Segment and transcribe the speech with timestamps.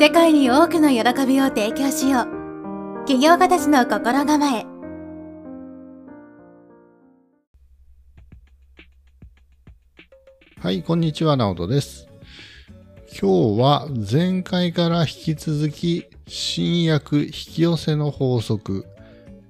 [0.00, 4.64] 世界に多くの喜びを提供しよう起業家たちの心構え
[10.62, 12.06] はい、こんにちは、ナオトです。
[13.20, 18.86] 今日は前回から引き続き、新約引き寄せの法則、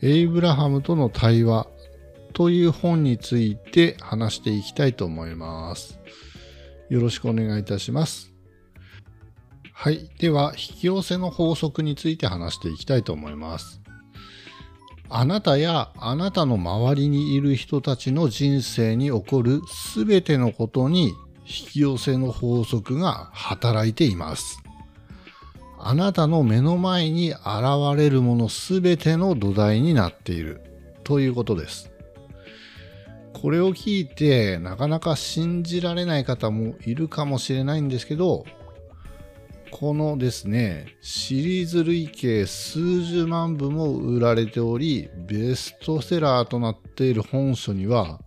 [0.00, 1.66] エイブラハムとの対話
[2.34, 5.98] という本について話していきたいと思います。
[6.88, 8.35] よろしくお願いいたします。
[9.78, 10.08] はい。
[10.18, 13.82] では、引き寄せの法則について話していきたいと思います。
[15.10, 21.08] あなたやあなたの周りにいる人たちの人生に起こるすべてのことに
[21.44, 24.62] 引き寄せの法則が働いています。
[25.78, 27.42] あなたの目の前に現
[27.98, 30.62] れるものすべての土台になっている
[31.04, 31.92] ということです。
[33.34, 38.46] これを聞いてなかなか信じられない方もいるかもしれないんですけど、
[39.70, 48.20] このですね、シリーズ累計数十万部も売られており、ベストセラーとなっている本書には、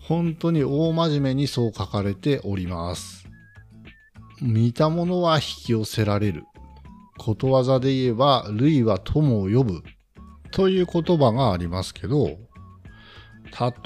[0.00, 3.26] 本当に大真面目にそう書かれております。
[4.42, 6.44] 見たものは引き寄せられる。
[7.18, 9.82] ことわざで言えば、類は友を呼ぶ。
[10.50, 12.38] という言葉がありますけど、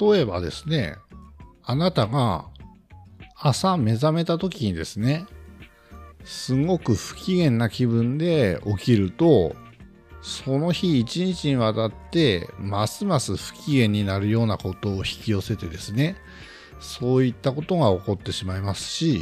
[0.01, 0.95] 例えばですね、
[1.63, 2.45] あなたが
[3.35, 5.25] 朝目覚めた時にですね、
[6.23, 9.55] すごく不機嫌な気分で起きると、
[10.21, 16.15] その日一日にわたって、ますます不機嫌になるようなことを引き寄せてですね、
[16.79, 19.21] そういったことが起こってしまいますし、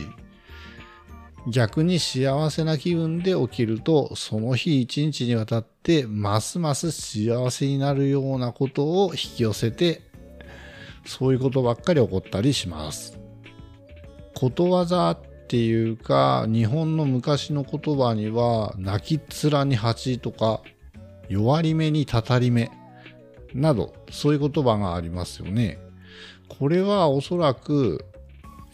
[1.47, 10.01] 逆に幸せな気分で起きると、その日一日にわたって、ますます幸せになるようなことを引き寄せて、
[11.05, 13.17] そういうことばっかり起こったりします。
[14.35, 15.17] ことわざ
[15.49, 20.61] っていうか、日本の昔の言葉には、泣きっ面に蜂とか、
[21.27, 22.69] 弱り目にたたり目
[23.55, 25.79] など、そういう言葉がありますよね。
[26.49, 28.05] これはおそらく、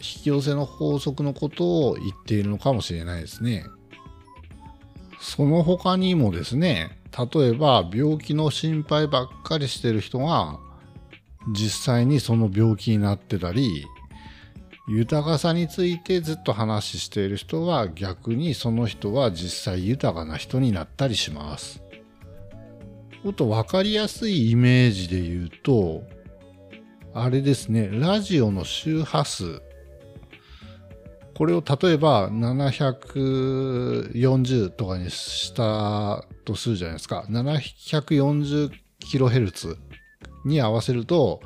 [0.00, 3.64] 引き寄せの法則のことを言っているのかもしれないですね。
[5.18, 6.98] その他にもですね、
[7.34, 10.58] 例えば病気の心配ばっかりしてる人が、
[11.54, 13.86] 実際にその病気になってたり、
[14.88, 21.82] 豊かさについてずっと話している人は逆にその人は実際豊かな人になったりします。
[23.24, 26.04] もっと分かりやすいイメージで言うと、
[27.12, 29.60] あれですね、ラジオの周波数。
[31.34, 37.26] これを例えば740とかにしたとするじゃないですか。
[37.28, 38.70] 740
[39.00, 39.76] キロヘルツ
[40.44, 41.40] に合わせると、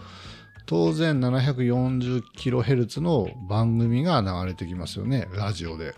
[0.70, 5.96] 当然 740kHz の番組が流れてきますよね、ラジオで。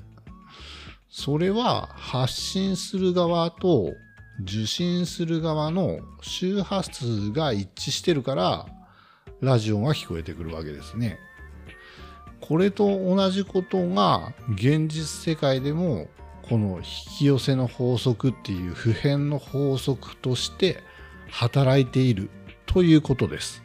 [1.11, 3.93] それは発信する側と
[4.41, 8.67] 受信する側の周波数が一致してるから、
[9.43, 11.19] ラジオが聞こえてくるわけですね。
[12.41, 16.09] これと同じことが現実世界でも
[16.41, 16.83] この引
[17.19, 20.83] き寄せの法則っていう普遍の法則として
[21.29, 22.31] 働いている
[22.65, 23.63] ということです。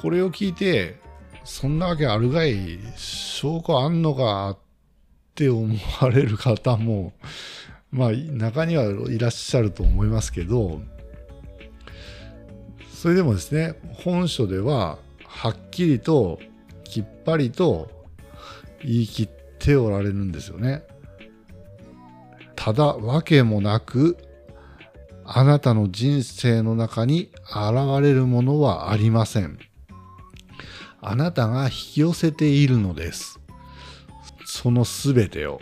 [0.00, 0.96] これを聞いて、
[1.44, 4.58] そんなわけあるがい、証拠あんのかっ
[5.34, 7.12] て思われる方も、
[7.90, 10.80] まあ中にはいらっしゃると思いますけど、
[12.94, 16.38] それでもですね、本書でははっきりと
[16.84, 17.90] きっぱりと
[18.84, 20.84] 言い切っておられるんですよね。
[22.54, 24.16] ただわけもなく、
[25.24, 29.58] あなたの人生の中に現れるものはありません。
[31.00, 33.40] あなたが引き寄せているのです。
[34.44, 35.60] そのすべてを。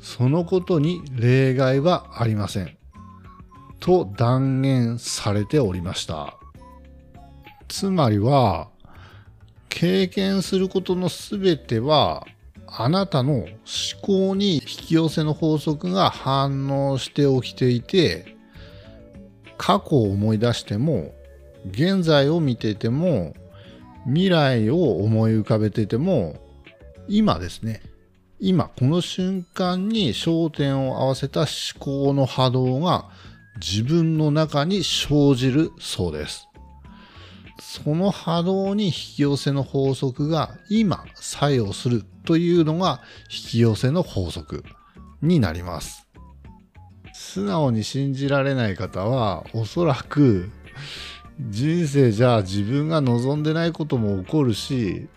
[0.00, 2.76] そのことに例外はありません。
[3.80, 6.36] と断言されておりました。
[7.68, 8.68] つまりは、
[9.68, 12.26] 経験することのすべては、
[12.66, 13.48] あなたの思
[14.02, 18.36] 考に引き寄せの法則が反応して起きていて、
[19.56, 21.14] 過去を思い出しても、
[21.70, 23.34] 現在を見ていても、
[24.06, 26.36] 未来を思い浮かべてても、
[27.08, 27.82] 今ですね、
[28.40, 31.48] 今この瞬間に焦点を合わせた思
[31.78, 33.06] 考の波動が
[33.56, 36.48] 自分の中に生じるそうです。
[37.60, 43.00] その波動に引き寄せの法則が今作用するというのが
[43.30, 44.64] 引き寄せの法則
[45.22, 46.06] になります。
[47.12, 50.50] 素直に信じられない方はおそらく
[51.40, 55.08] 人生じゃあ自分が望んでないことも起こるし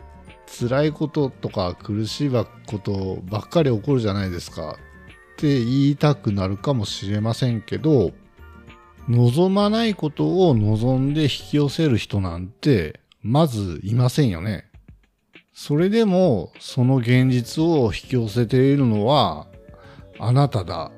[0.48, 2.46] 辛いこととか苦しいこ
[2.80, 4.78] とばっかり起こるじゃないですか
[5.38, 8.12] って言いたくなるかもしれませんけど、
[9.08, 14.66] 望まないことを望んで引き寄せる人なんて、まずいませんよね。
[15.54, 19.48] それでも、その現実を引き寄せているのは、
[20.18, 20.92] あなただ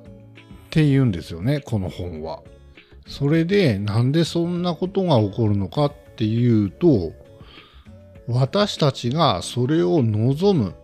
[0.67, 2.41] って言うんですよね、この本は。
[3.09, 7.11] それで、なんでそんなことが起こるのかっていうと、
[8.27, 10.75] 私たちがそれを望む、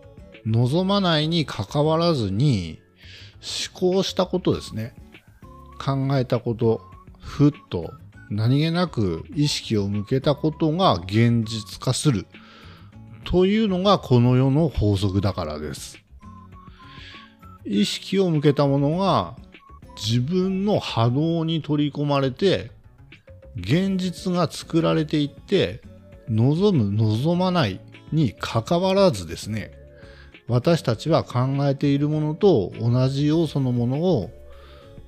[0.44, 2.80] 望まないに関わらずに
[3.72, 4.94] 思考したことですね。
[5.78, 6.82] 考えたこと、
[7.20, 7.92] ふっと
[8.28, 12.26] 何気なく意識を向けたことが現実化する
[13.24, 16.02] というのがこの世の法則だからです。
[17.64, 19.36] 意識を向けたものが
[19.96, 22.70] 自分の波動に取り込まれて
[23.56, 25.80] 現実が作られていって
[26.28, 27.80] 望む望まない
[28.12, 29.72] に関わらずですね
[30.48, 34.30] 私たちは考えているものと同じ要素のものを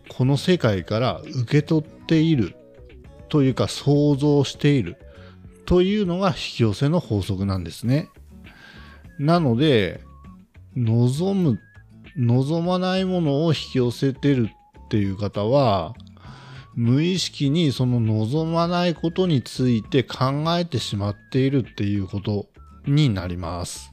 [0.08, 2.56] この世界から受け取っている
[3.28, 4.96] というか想像している
[5.66, 8.08] というのが引き寄せの法則なんですね。
[9.18, 10.00] なので、
[10.76, 11.60] 望む、
[12.16, 14.48] 望まないものを引き寄せてる
[14.88, 15.94] っていう方は、
[16.74, 22.46] 無意識にその望まないことについて考えてしまっているっていうこと
[22.86, 23.92] になります。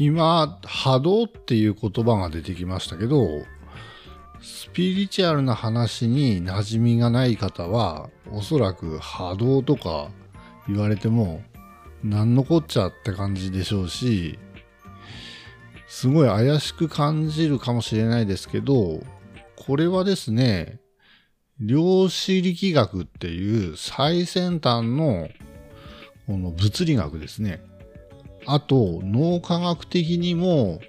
[0.00, 3.28] 今、波動っていう言葉が出てきましたけど、
[4.40, 10.10] スピリチュアルな話に馴染みがない方は、おそらく波動とか
[10.66, 11.42] 言われても、
[12.02, 14.38] 何のこっちゃって感じでしょうし、
[15.86, 19.02] すごい怪しく感じるかもしれないですけど、
[19.68, 20.80] これはですね、
[21.60, 25.28] 量子力学っていう最先端の
[26.26, 27.60] この物理学ですね。
[28.46, 30.80] あと、脳科学的にも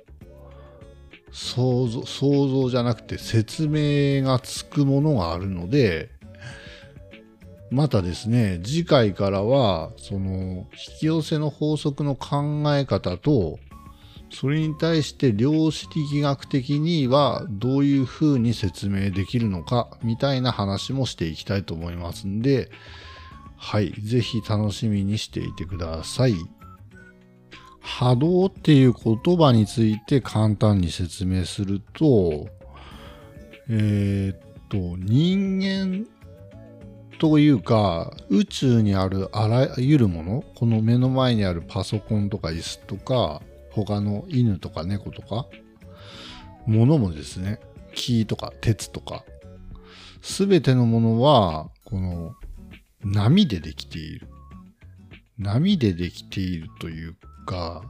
[1.33, 6.09] 想像、想像じゃなくて説明がつくものがあるので、
[7.71, 13.59] またですね、次回からは、その、引き寄せの法則の考え方と、
[14.31, 22.69] それに対して量子力学的にはどういうふうに説明できるのか、みたいな話もしていきたいと思いますんで、
[23.57, 26.35] はい、ぜひ楽しみにしていてください。
[27.81, 32.47] 波動っていう言葉について簡単に説明すると、
[33.69, 34.37] えー、っ
[34.69, 36.05] と、人間
[37.19, 45.47] というか、宇宙にあるあらゆるもの、この目の前にあるパソコンとか椅子とか、他の犬とか猫とか、
[46.65, 47.59] ものもですね、
[47.93, 49.23] 木とか鉄とか、
[50.21, 52.35] すべてのものは、この
[53.03, 54.27] 波でできている。
[55.37, 57.83] 波でできているというか、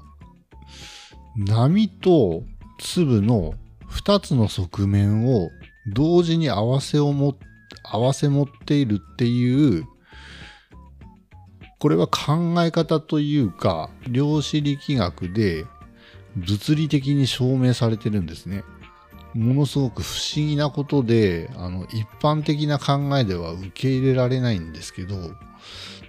[1.36, 2.44] 波と
[2.80, 3.54] 粒の
[3.90, 5.50] 2つの側面を
[5.94, 7.38] 同時に合わせをも、
[7.84, 9.86] 合わせ持っているっていう、
[11.80, 15.66] これは考え方というか、量子力学で
[16.36, 18.64] 物理的に証明されてるんですね。
[19.34, 25.16] ものすごく不思議なことで、あの、一般的な考えでは受け入れられないんですけど、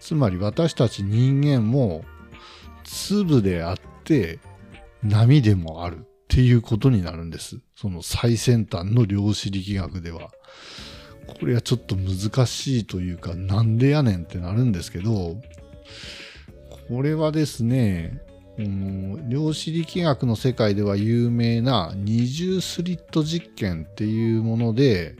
[0.01, 2.05] つまり私たち人間も
[2.85, 4.41] 粒であって
[5.03, 7.61] 波でもあるっていうことになるんです。
[7.77, 10.31] その最先端の量子力学では。
[11.39, 15.41] これはちょっと難しいというか、なんでやねんってなるんですけど、
[16.89, 18.21] これはですね、
[18.59, 25.17] うん、量子力学の世界では有名な二重スリット実験っていうもので、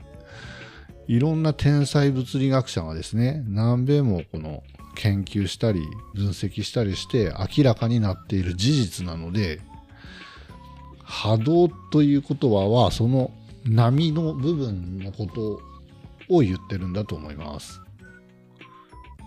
[1.07, 4.63] いろんな天才物理学者がですね、何べんもこの
[4.95, 5.81] 研究したり
[6.13, 9.61] 分析したりして明らかになっている事実なので
[11.03, 13.31] 波動という言葉はその
[13.65, 15.61] 波の部分のこと
[16.29, 17.81] を言ってるんだと思います。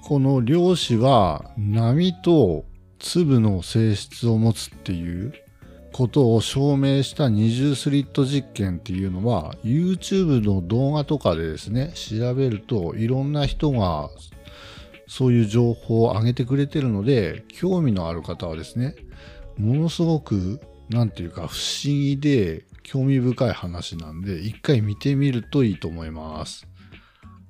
[0.04, 2.64] この量子は波と
[2.98, 5.32] 粒の性質を持つっていう
[5.92, 14.10] ことを証明した二重スリット実験っていうのは YouTube の動画とかでですね調べるといろんな人が
[15.06, 18.94] そういう情報を上げてくれてるので、興味のある方はですね、
[19.56, 26.66] ものすごく、なんていうか不思議で興味深い話なんで、一回見てみるといいと思います。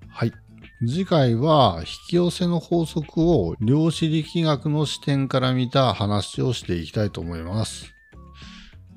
[0.08, 0.32] はい。
[0.86, 7.92] 次回は引き寄せの法則を量子力学の視点から見た話をしていきたいと思います。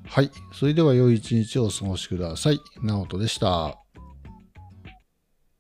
[0.06, 0.32] はい。
[0.54, 2.60] それでは良い一日をお過ごしください。
[2.82, 3.87] 直人でした。